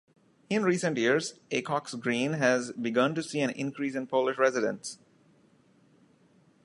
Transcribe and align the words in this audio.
In 0.49 0.63
recent 0.63 0.97
years, 0.97 1.35
Acocks 1.51 1.93
Green 1.93 2.33
has 2.33 2.71
begun 2.71 3.13
to 3.13 3.21
see 3.21 3.39
an 3.41 3.51
increase 3.51 3.93
in 3.93 4.07
Polish 4.07 4.39
residents. 4.39 4.97